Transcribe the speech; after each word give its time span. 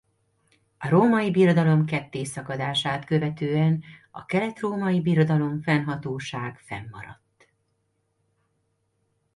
A 0.77 0.89
Római 0.89 1.31
Birodalom 1.31 1.85
kettészakadását 1.85 3.05
követően 3.05 3.83
a 4.11 4.25
Keletrómai 4.25 5.01
Birodalom 5.01 5.61
fennhatóság 5.61 6.59
fennmaradt. 6.59 7.53